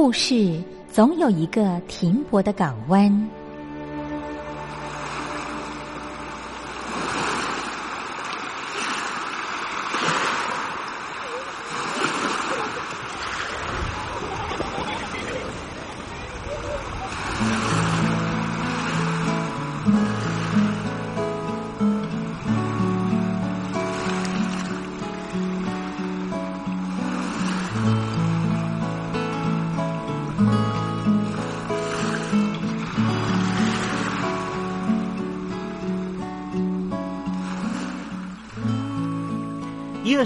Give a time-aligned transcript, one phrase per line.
[0.00, 3.28] 故事总有一个停泊的港湾。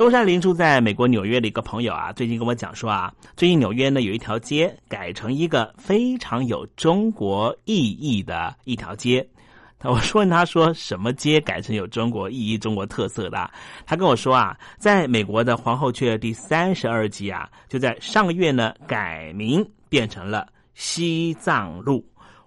[0.00, 9.28] 东山林住在美国纽约的一个朋友啊，最近跟我讲说啊，最近纽约呢有一条街改成一个非常有中国意义的一条街。
[9.82, 13.50] 我说问他说什么街改成有中国意义、中国特色的？
[13.84, 22.02] 他跟我说啊，在美国的皇后区的第三十二街啊，就在上个月呢改名变成了西藏路。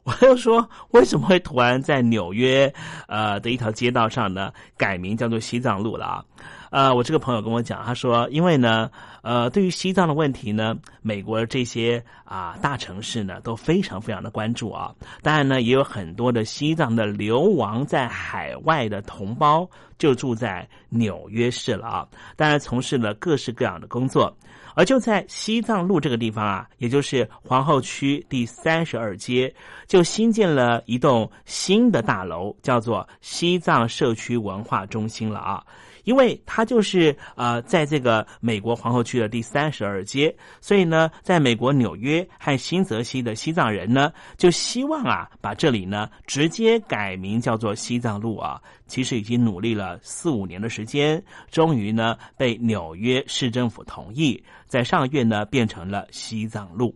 [0.06, 2.73] 我就说，为什么会突然在纽约
[3.07, 6.25] 呃的一条街道上呢改名叫做西藏路了啊？
[6.73, 8.89] 呃，我这个朋友跟我讲，他说，因为呢，
[9.21, 14.91] 呃，对于西藏的问题呢，美国这些啊大城市呢都非常非常的关注啊。
[15.21, 22.07] 当然呢，也有很多的西藏的流亡在海外的同胞就住在纽约市了啊。
[22.35, 24.35] 当然，从事了各式各样的工作。
[24.73, 29.53] 而就在西藏路这个地方啊，也就是皇后区第三十二街，
[29.85, 35.63] 就新建了一栋新的大楼，叫做西藏社区文化中心了啊。
[36.03, 48.61] 因为它就是呃，在这个美国皇后区的第三十二街，所以呢，在美国纽约和新泽西的西藏人呢，就希望啊，把这里呢直接改名叫做西藏路啊。
[48.85, 56.95] 其实已经努力了四五年的时间，终于呢被纽约市政府同意，在上个月呢变成了西藏路。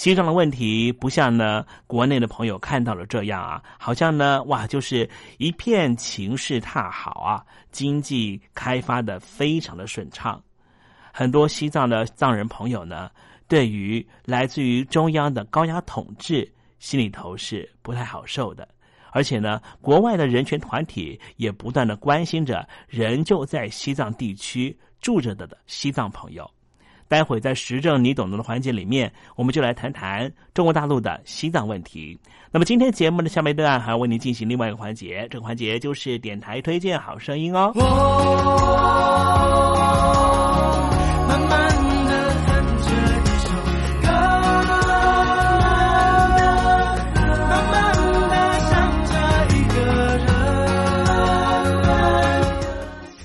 [0.00, 5.06] 西藏的问题不像呢国内的朋友看到了这样啊，好像呢哇就是
[5.36, 10.42] 一片情势踏好啊，经济开发的非常的顺畅。
[11.12, 13.10] 很多西藏的藏人朋友呢，
[13.46, 18.66] 对于来自于中央的高压统治，心里头是不太好受的。
[19.10, 26.50] 而且呢，国外的人权团体也不断的关心着仍旧在西藏地区住着的的西藏朋友。
[27.10, 32.16] 待会在时政你懂得的环节里面，我们就来谈谈中国大陆的西藏问题。
[32.52, 37.72] 那么今天节目的下面段还要为您进行另外一个环节，这个环节就是点台推荐好声音哦。
[41.26, 41.68] 慢慢
[42.06, 42.12] 的
[42.46, 42.48] 哼
[42.78, 42.86] 着
[43.26, 43.50] 一首
[44.02, 44.06] 歌，
[47.50, 47.74] 慢慢
[48.30, 48.34] 的
[48.70, 48.70] 想
[49.10, 49.12] 着
[49.56, 49.74] 一个
[50.14, 50.30] 人。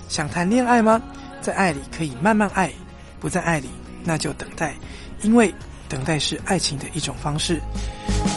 [0.09, 0.99] 想谈恋爱吗？
[1.39, 2.71] 在爱里可以慢慢爱。
[3.25, 3.67] 不在爱里，
[4.03, 4.75] 那就等待，
[5.23, 5.51] 因为
[5.89, 7.59] 等待是爱情的一种方式。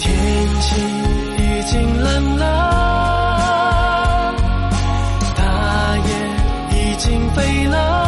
[0.01, 0.11] 天
[0.63, 4.35] 气已经冷了，
[5.37, 6.09] 大雁
[6.73, 8.08] 已经飞了。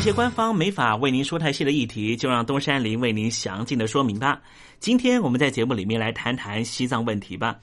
[0.00, 4.40] 那些官方没法为您说太细的议题，就让东山林为您详尽的说明吧。
[4.78, 7.60] 今天我们在节目里面来谈谈西藏问题吧。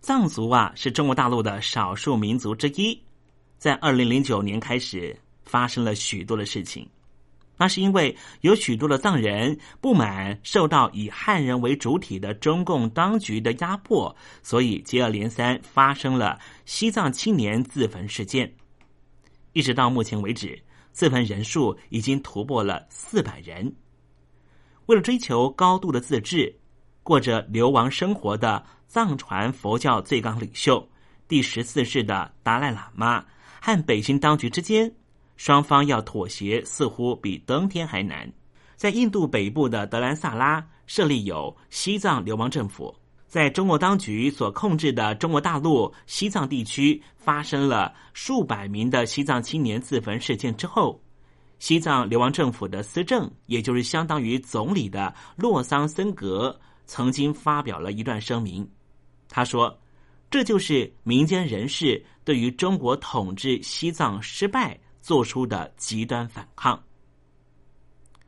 [0.00, 2.98] 藏族啊是中国大陆的少数民族之一，
[3.58, 5.14] 在二零零九年开始
[5.44, 6.88] 发生了许多的事情，
[7.58, 18.50] 那是因为有许多的藏人不满受到以汉人为主体的中共当局的压迫，所以接二连三发生了西藏青年自焚事件，
[19.52, 20.58] 一直到目前为止。
[20.96, 23.70] 自焚人数已经突破了四百人。
[24.86, 26.58] 为了追求高度的自治，
[27.02, 30.88] 过着流亡生活的藏传佛教最高领袖
[31.28, 33.22] 第十四世的达赖喇嘛
[33.60, 34.90] 和北京当局之间，
[35.36, 38.32] 双方要妥协似乎比登天还难。
[38.74, 42.96] 在印度北部的德兰萨拉设立有西藏流亡政府。
[43.36, 50.98] 在中国当局所控制的中国大陆西藏地区发生了数百名的西藏青年自焚事件之后，
[51.58, 58.66] 西藏流亡政府的司政，也就是相当于总理的洛桑森格，曾经发表了一段声明。
[59.28, 59.78] 他说
[60.30, 66.82] ：“这就是民间人士对于中国统治西藏失败做出的极端反抗。”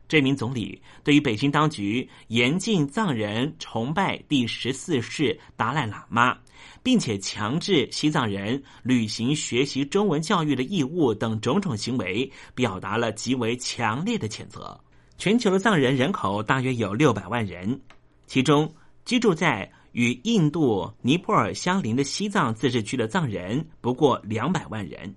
[0.09, 6.35] 这名总理对于北京当局严禁藏人崇拜第十四世达赖喇嘛，
[6.81, 14.77] 并且强制西藏人履行学习中文教育的义务等种种行为，表达了极为强烈的谴责。
[15.19, 17.79] 全球的藏人人口大约有六百万人，
[18.25, 18.73] 其中
[19.05, 25.13] 居住在与印度、尼泊尔相邻的西藏自治区的藏人不过两百万人。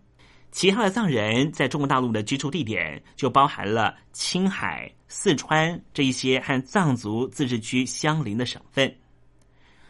[0.53, 8.95] 其他的藏人在中国大陆的居住地点就包含了青海、四川这一些和藏族自治区相邻的省份。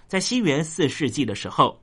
[0.06, 1.82] 在西元四世纪的时候，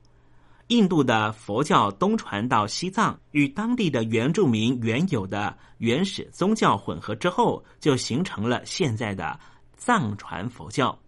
[0.68, 9.38] 印度的佛教东传到西藏，与当地的原住民原有的原始宗教混合之后，就形成了现在的
[9.76, 10.98] 藏传佛教。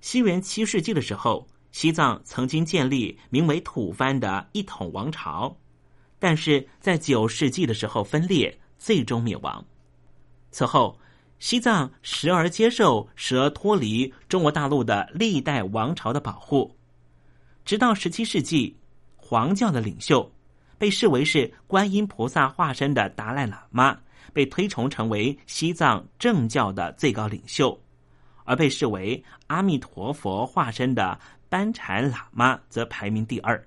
[0.00, 5.56] 西元七世纪的时候，西藏曾经建立名为吐蕃的一统王朝。
[6.18, 9.64] 但是在九世纪的时候分裂，最终灭亡。
[10.50, 10.98] 此后，
[11.38, 16.74] 西藏时而接受，时而脱离中国大陆的历代王朝的保护，
[17.64, 18.76] 直到十七世纪，
[19.16, 20.32] 黄教的领袖
[20.78, 23.96] 被视为是观音菩萨化身的达赖喇嘛
[24.32, 27.78] 被推崇成为西藏正教的最高领袖，
[28.44, 33.62] 而被视为阿弥陀佛化身的班禅喇嘛则排名第二。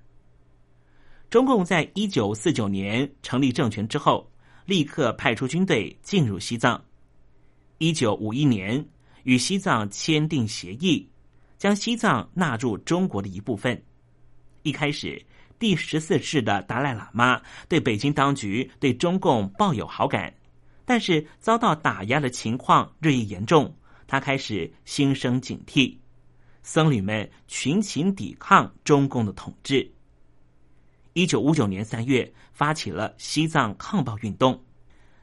[1.32, 4.30] 中共在一九四九年成立政权之后，
[4.66, 6.84] 立刻派出军队进入西藏。
[7.78, 8.86] 一九五一年
[9.24, 11.10] 与西藏签订协议，
[11.58, 13.82] 将西藏纳入中国的一部分。
[14.64, 15.26] 一开始，
[15.58, 20.34] 第十四世的达赖喇嘛对北京当局对中共抱有好感，
[20.84, 23.74] 但是遭到打压的情况日益严重，
[24.06, 25.96] 他开始心生警惕。
[26.62, 29.90] 僧侣们群情抵抗中共的统治。
[31.13, 34.62] 一九五九年三月，发起了西藏抗暴运动，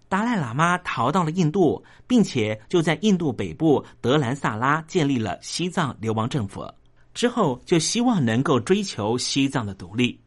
[0.09, 6.67] 达赖喇嘛逃到了印度，并且就在印度北部德兰萨拉建立了西藏流亡政府。
[7.15, 10.21] 之后就希望能够追求西藏的独立，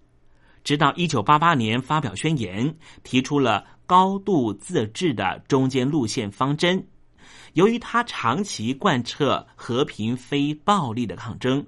[0.63, 6.85] 直到一九八八年发表宣言，提出了高度自治的中间路线方针。
[7.53, 11.65] 由于他长期贯彻和平非暴力的抗争，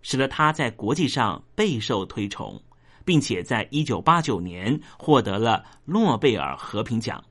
[0.00, 2.58] 使得他在国际上备受推崇。
[3.04, 7.22] 并且在一九八九年获得了诺贝尔和平奖，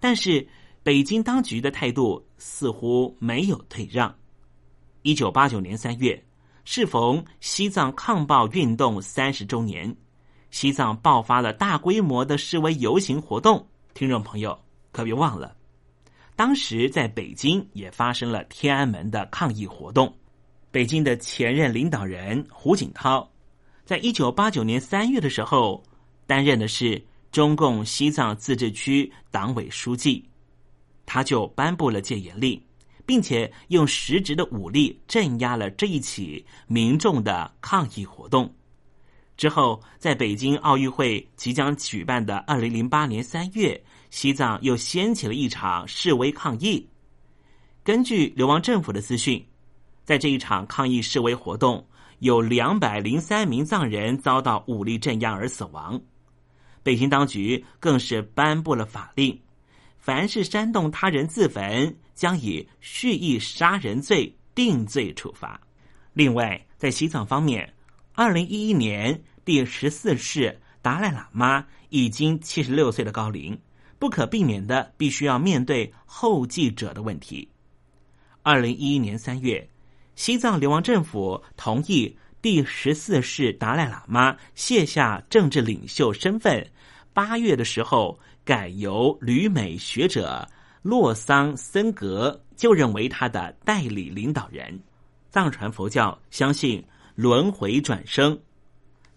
[0.00, 0.46] 但是
[0.82, 4.14] 北京当局的态度似乎没有退让。
[5.02, 6.22] 一九八九年三月，
[6.64, 9.96] 适逢西藏抗暴运动三十周年，
[10.50, 13.66] 西藏爆发了大规模的示威游行活动。
[13.94, 14.58] 听众朋友
[14.92, 15.56] 可别忘了，
[16.34, 20.12] 当时在北京也发生了天安门的抗议活动。
[20.70, 23.26] 北京的前任领导人胡锦涛，
[23.86, 25.80] 在一九八九年三月的时候，
[26.26, 27.00] 担任的是
[27.30, 30.28] 中共西藏自治区党委书记，
[31.06, 32.60] 他就颁布了戒严令，
[33.06, 38.52] 并且用实质的武力镇压了这一起民众的抗议活动。
[39.36, 46.84] 之后，在北京奥运会即将举办的二零零八年三月，西藏又掀起了一场示威抗议。
[47.84, 49.46] 根据流亡政府的资讯。
[50.04, 51.84] 在这一场抗议示威活动，
[52.20, 56.00] 有两百零三名藏人遭到武力镇压而死亡。
[56.82, 59.38] 北京当局更是颁布了法令，
[59.98, 65.60] 凡是煽动他人自焚，将以蓄意杀人罪定罪处罚。
[66.12, 67.74] 另外，在西藏方面，
[68.14, 73.58] 二零一一年第十四世达赖喇嘛已经七十六岁的高龄，
[73.98, 77.48] 不可避免的必须要面对后继者的问题。
[78.42, 79.68] 二零一一年三月。
[80.16, 86.66] 西藏流亡政府同意第十四世达赖喇嘛卸下政治领袖身份，
[87.12, 90.48] 八月的时候改由旅美学者
[90.80, 94.80] 洛桑森格就任为他的代理领导人。
[95.28, 96.82] 藏传佛教相信
[97.14, 98.38] 轮回转生，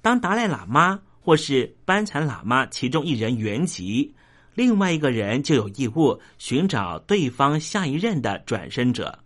[0.02, 4.12] 当达赖喇嘛或是班禅喇嘛其中一人圆寂，
[4.54, 9.18] 另外一个人就有义务寻找对方下一任的转生者。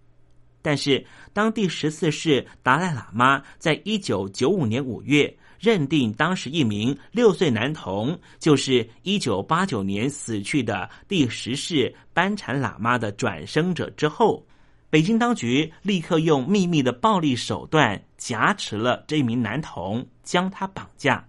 [0.63, 14.45] 但是，当第十四世达赖喇嘛在一九九五年五月认定当时一名六岁男童就是一九八九年死去的第十世班禅喇嘛的转生者之后，
[14.89, 21.27] 北京当局立刻用秘密的暴力手段挟持了这名男童，将他绑架。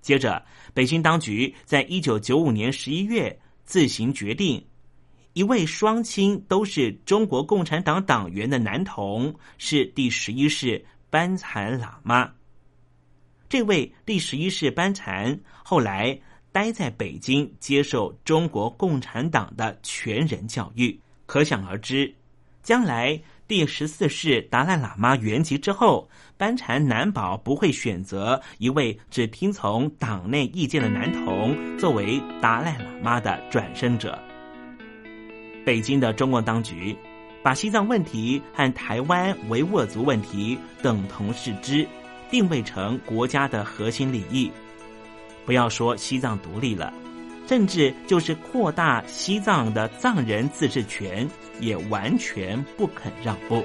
[0.00, 4.64] 接着，北京当局在一九九五年十一月自行决定。
[5.36, 12.32] 一位双亲都是中国共产党党员的男童是第十一世班禅喇嘛。
[13.46, 16.18] 这位第十一世班禅后来
[16.52, 22.10] 待在北京接受中国共产党的全人教育，可想而知，
[22.62, 34.18] 将来第十四世达赖喇嘛圆寂之后，班禅难保不会选择一位只听从党内意见的男童作为达赖喇嘛的转生者。
[35.66, 36.96] 北京的中共当局
[37.42, 41.84] 把西藏问题和台湾维吾尔族问题等同视之，
[42.30, 44.48] 定位成国家的核心利益。
[45.44, 46.94] 不要说西藏独立了，
[47.48, 53.64] 甚至就是扩大西藏的藏人自治权，也完全不肯让步。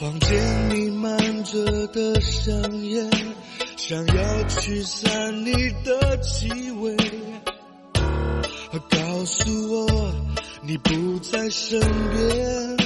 [0.00, 3.10] 房间弥漫着的香烟，
[3.76, 5.52] 想要驱散你
[5.84, 6.96] 的气味，
[8.88, 10.14] 告诉我
[10.62, 12.79] 你不在身边。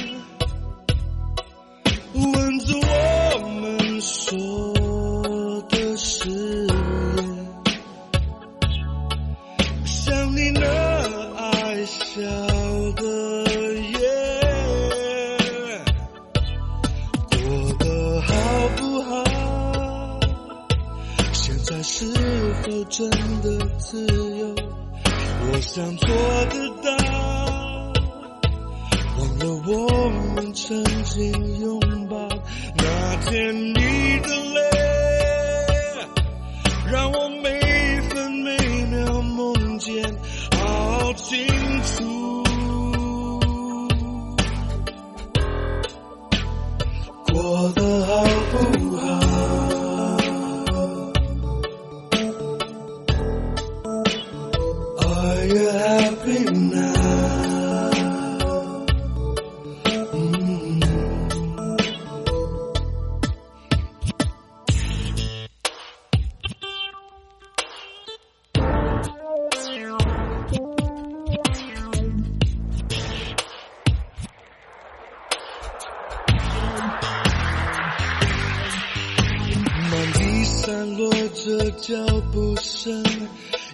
[81.44, 81.94] 着脚
[82.32, 83.04] 步声，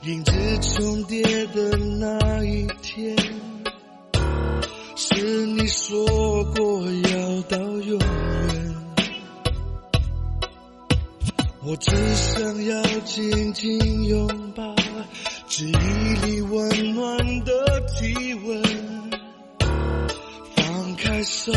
[0.03, 1.23] 影子重叠
[1.55, 3.17] 的那一天，
[4.97, 6.05] 是你说
[6.57, 8.75] 过要到永远。
[11.65, 14.75] 我只想要紧紧拥抱
[15.47, 18.61] 记忆里温暖的体温，
[20.57, 21.53] 放开手，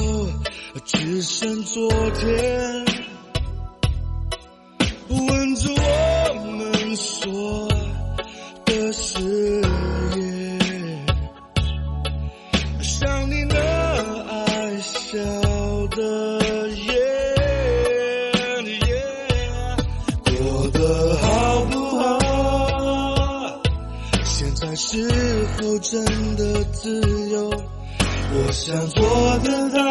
[0.85, 2.85] 只剩昨天。
[5.09, 5.69] 吻着
[28.53, 29.81] 想做得到。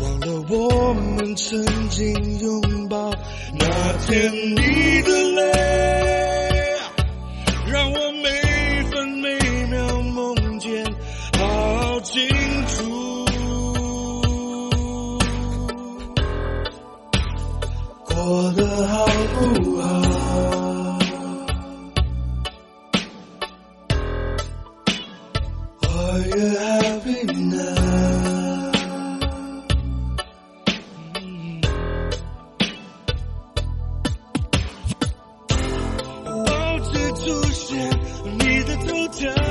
[0.00, 3.12] 忘了我们曾经拥抱
[3.58, 5.69] 那天你的泪，
[37.72, 39.49] 你的头条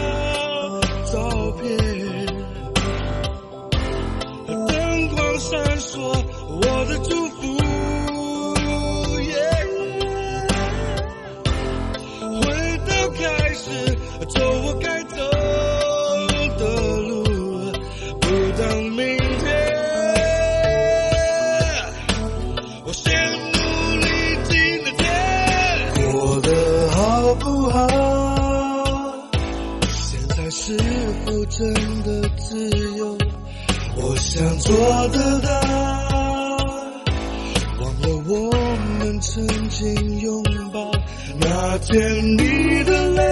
[41.91, 43.23] 那天你的泪，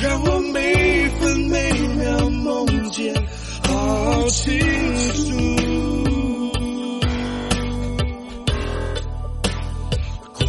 [0.00, 3.12] 让我每分每秒梦见
[3.64, 4.56] 好清
[5.14, 5.34] 楚。
[10.38, 10.46] 过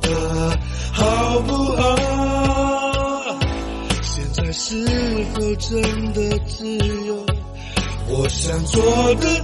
[0.00, 0.58] 得
[0.94, 3.36] 好不好？
[4.00, 4.86] 现在是
[5.34, 5.82] 否真
[6.14, 6.64] 的自
[7.06, 7.26] 由？
[8.06, 8.82] 我想做
[9.16, 9.43] 的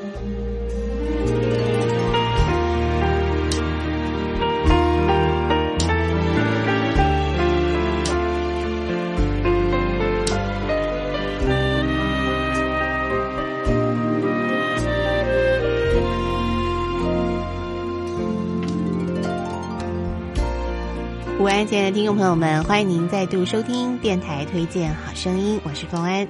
[21.41, 26.27] 午安，亲爱的听众朋友们，欢迎您再度收听电台推荐好声音，我是凤安。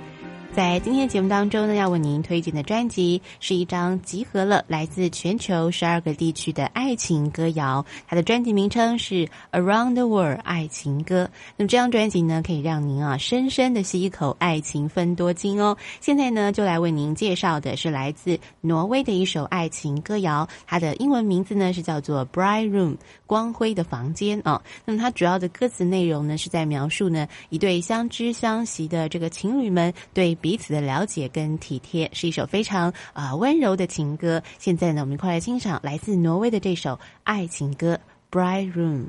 [0.53, 11.23] 在今天节目当中呢，要为您推荐的专辑是一张集合了来自全球十二个地区的爱情歌谣，它的专辑名称是《Around the World 爱情歌》。
[11.55, 15.77] 那么这张专辑呢，可以让您啊深深的吸一口爱情分多金哦。
[16.01, 24.61] 现在呢，就来为您介绍的是来自挪威的一首爱情歌谣，它的英文名字呢是叫做《Bright Room》光辉的房间啊。
[24.83, 30.37] 那么它主要的歌词内容呢，是在描述呢一对相知相惜的这个情侣们对。
[30.41, 34.41] 彼此的了解跟体贴，是一首非常啊温柔的情歌。
[34.57, 37.99] 现在呢，我们一块来欣赏来自挪威的这首爱情歌
[38.35, 39.03] 《Bright Room》。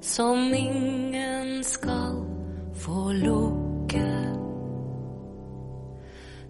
[0.00, 2.24] som ingen skall
[2.84, 3.58] få locka.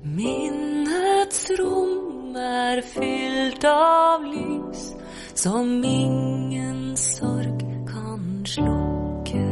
[0.02, 4.94] Minnets rum är fyllt av lys
[5.34, 7.58] som ingen sorg
[7.92, 9.48] kan slocka.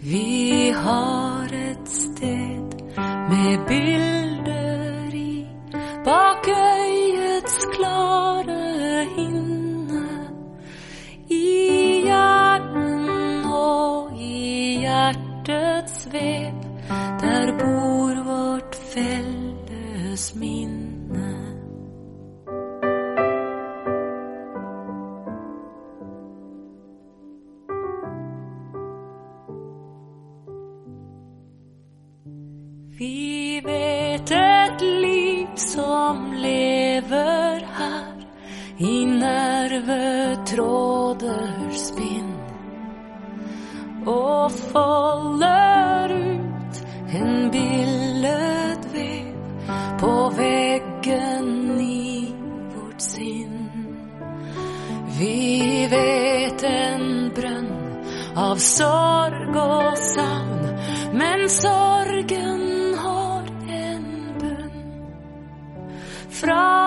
[0.00, 1.23] Vi har
[39.74, 42.34] kurve, tråder, spinn
[44.06, 49.34] och faller ut en billed vev
[50.00, 52.34] på väggen i
[52.74, 53.68] vårt sinn.
[55.18, 58.04] Vi vet en brunn
[58.36, 60.78] av sorg och sann
[61.12, 64.70] men sorgen har en bön.
[66.30, 66.83] Från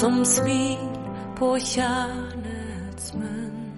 [0.00, 0.78] som smil
[1.38, 3.72] på kärnets mun.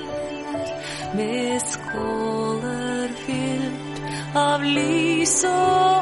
[1.16, 4.02] med skålar fyllt
[4.36, 5.93] av lys och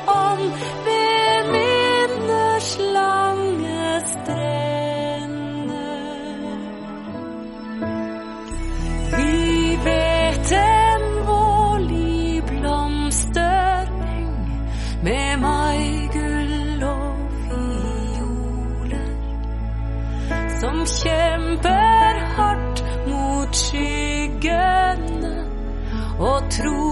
[26.52, 26.91] true.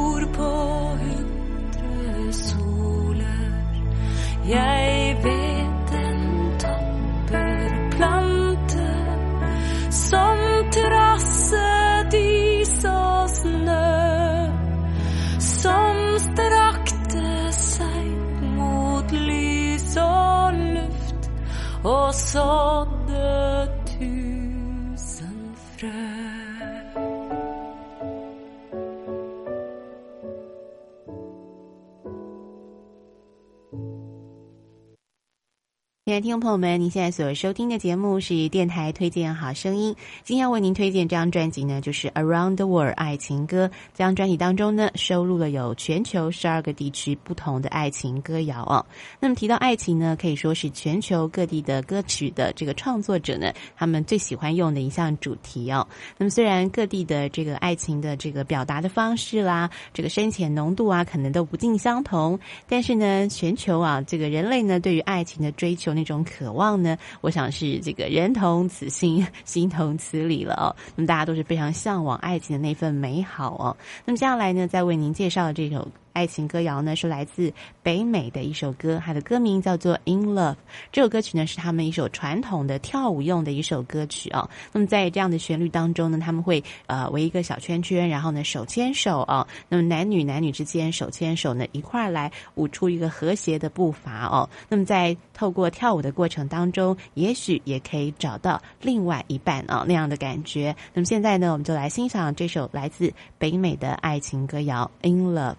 [36.10, 39.96] 亲爱的听众朋友们，您现在所收听的节目是电台推荐好声音。
[40.24, 43.68] 今天要为您推荐这张专辑呢，就是《Around the World 爱情歌》。
[43.94, 48.84] 这张专辑当中呢，收录了有全球十二个地区不同的爱情歌谣哦。
[49.20, 55.88] 那么提到爱情呢，可以说是全球各地的歌曲的这个创作者呢，他们最喜欢用的一项主题哦。
[56.18, 65.98] 那么虽然各地的这个爱情的这个表达的方式啦，这个深浅浓度啊，可能都不尽相同，但是呢，全球啊，这个人类呢，对于爱情的追求。
[66.00, 70.75] 那种渴望呢，我想是这个人同此心， 心同此理了哦。
[70.95, 73.75] 那么大家都是非常向往爱情的那份美好哦。
[74.06, 75.85] 那么接下来呢，再为您介绍这首。
[76.14, 80.54] 爱情歌谣呢是来自北美的一首歌，它的歌名叫做《In Love》。
[80.92, 84.50] 这首歌曲呢是他们一首传统的跳舞用的一首歌曲啊。
[84.72, 89.48] 那么在这样的旋律当中呢，他们会呃围一个小圈圈，然后呢手牵手啊。
[89.68, 94.50] 那么男女男女之间手牵手呢一块儿来舞出一个和谐的步伐哦。
[94.68, 100.76] 那么在透过跳舞的过程当中，也许也可以找到另外一半啊那样的感觉。
[100.94, 105.54] 那么现在呢，我们就来欣赏这首来自北美的爱情歌谣《In Love》。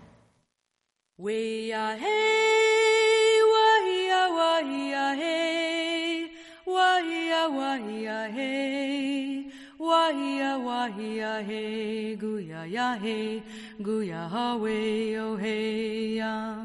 [1.20, 6.30] We are hey, wahia, wahia, hey,
[6.66, 9.44] wahia, wahia, hey,
[9.78, 13.42] wahia, wahia, hey, guya, ya, hey,
[13.82, 16.56] guya, hawe, oh, hey, ya.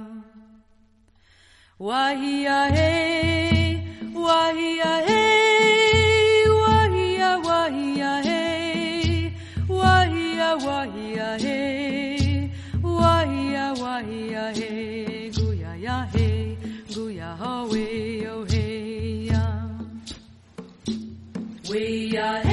[1.77, 3.83] Wahia, hey,
[4.15, 5.84] wahia, hey.
[14.45, 15.73] ya hey, ya
[16.13, 16.57] hey,
[21.73, 22.44] hey ya.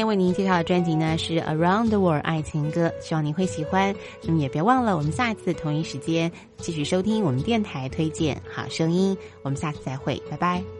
[0.00, 3.94] 天为您介绍的专辑呢是《Around the World》爱情歌，希望您会喜欢。
[4.22, 9.14] 那么也别忘了，我们下一次同一时间继续收听我们电台推荐好声音。
[9.42, 10.79] 我们下次再会，拜拜。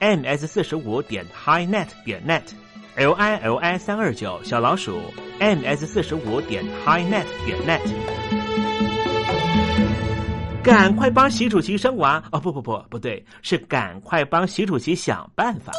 [0.00, 5.00] Ms 四十五点 highnet 点 net，l i l i 三二九小老鼠
[5.38, 7.80] ms 四十五点 highnet 点 net，
[10.62, 12.40] 赶快帮习主席生娃哦！
[12.40, 15.72] 不不不，不对，是赶快帮习主席想办法。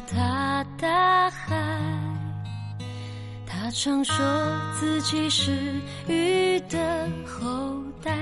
[0.00, 1.56] 他大海。
[3.46, 4.14] 他常说
[4.78, 5.52] 自己是
[6.08, 8.12] 鱼的后代，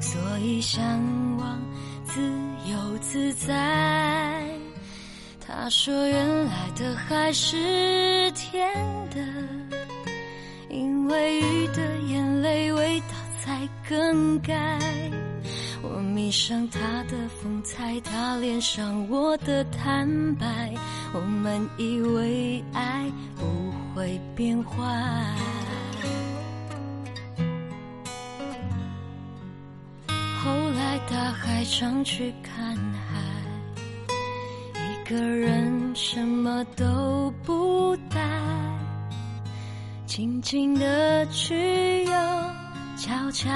[0.00, 0.82] 所以向
[1.38, 1.60] 往
[2.04, 2.20] 自
[2.70, 4.44] 由自在。
[5.46, 8.74] 他说原来的海是甜
[9.10, 9.20] 的，
[10.68, 13.06] 因为鱼的眼泪味道。
[13.40, 14.78] 才更改。
[15.82, 20.74] 我迷上他的风采，他恋上我的坦白。
[21.12, 24.76] 我们以为爱不会变坏。
[30.40, 33.20] 后来大海常去看海，
[34.74, 38.20] 一个人什么都不带，
[40.06, 42.12] 静静的去游。
[42.96, 43.48] 悄悄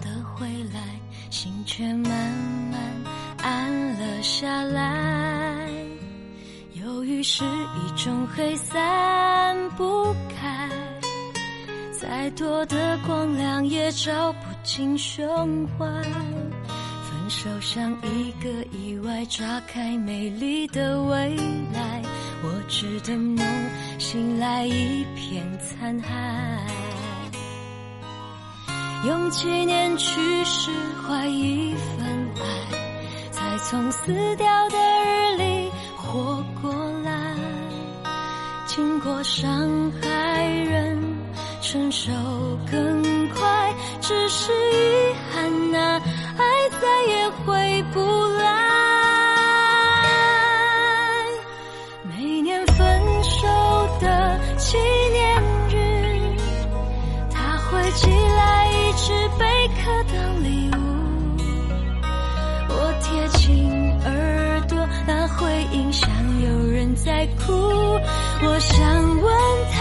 [0.00, 0.80] 地回来，
[1.28, 2.10] 心却慢
[2.70, 2.80] 慢
[3.42, 5.83] 暗了下来。
[6.94, 10.70] 忧郁是一种黑，散不开，
[11.90, 15.84] 再多的光亮也照不进胸怀。
[15.84, 21.36] 分手像一个意外，炸开美丽的未
[21.72, 22.00] 来。
[22.44, 23.44] 我织的梦，
[23.98, 26.06] 醒来一片残骸。
[29.04, 30.70] 用几年去释
[31.02, 36.83] 怀一份爱，才从死掉的日里活过。
[38.74, 40.98] 经过伤害，人
[41.60, 42.10] 成熟
[42.68, 46.44] 更快，只是遗憾那爱
[46.80, 48.00] 再也回不
[48.32, 48.42] 来。
[52.02, 53.46] 每年分手
[54.00, 54.76] 的纪
[55.12, 56.36] 念日，
[57.30, 58.64] 他会寄来。
[58.72, 60.78] 一只贝壳当礼物，
[62.68, 63.70] 我贴近
[64.04, 66.08] 耳朵，那回音像
[66.42, 67.52] 有人在哭。
[68.46, 68.78] 我想
[69.20, 69.34] 问
[69.72, 69.80] 他，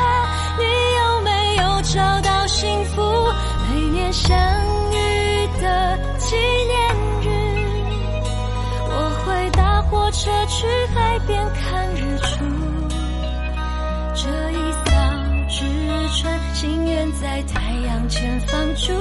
[0.57, 0.63] 你
[0.95, 3.01] 有没有找到幸福？
[3.69, 4.35] 每年相
[4.91, 7.27] 遇的纪念日，
[8.89, 8.91] 我
[9.25, 12.45] 会搭火车去海边看日出。
[14.15, 14.89] 这一艘
[15.49, 15.55] 纸
[16.21, 18.93] 船，心愿在太阳前放逐。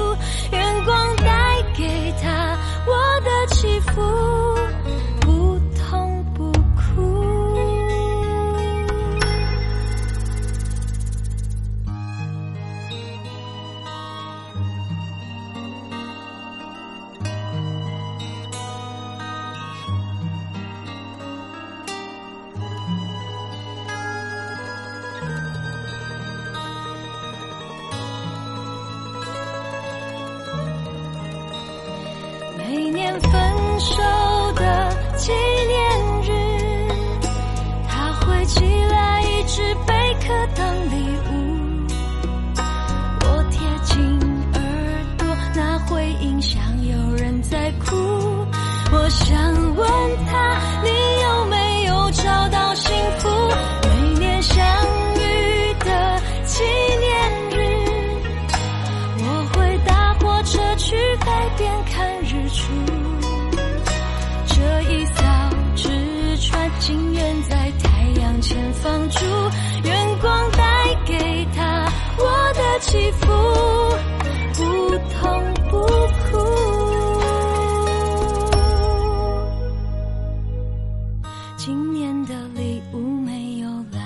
[61.56, 62.72] 边看日出。
[64.46, 65.22] 这一艘
[65.74, 67.88] 纸船，情愿在太
[68.20, 69.24] 阳前放逐，
[69.84, 73.26] 远光带给他我的祈福，
[74.54, 74.62] 不
[75.14, 75.20] 痛
[75.70, 76.30] 不苦。
[81.56, 84.00] 今年的礼物没有来，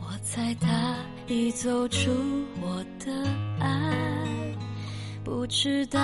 [0.00, 0.96] 我猜他
[1.26, 2.10] 已走出
[5.46, 6.00] 我知道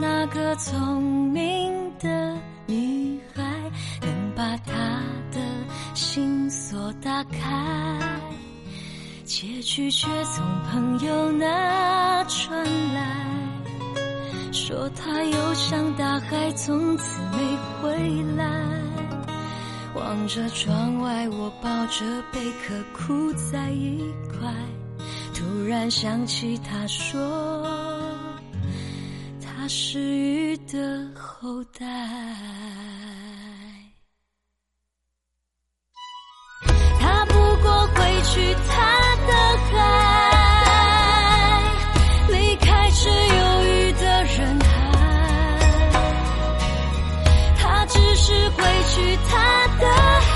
[0.00, 3.42] 那个聪明的女孩
[4.00, 4.72] 能把她
[5.32, 5.40] 的
[5.92, 7.98] 心锁打开，
[9.24, 12.64] 结局却从朋友那传
[12.94, 13.26] 来，
[14.52, 17.38] 说他游向大海，从此没
[17.82, 18.46] 回来。
[19.96, 24.54] 望着窗外，我抱着贝壳哭在一块，
[25.34, 27.95] 突然想起他说。
[29.66, 30.78] 他是鱼的
[31.18, 31.84] 后代。
[37.00, 39.32] 他不过会去他的
[39.66, 39.74] 海，
[42.28, 44.70] 离开只有鱼的人海。
[47.58, 49.84] 他只是会去他的
[50.20, 50.35] 海，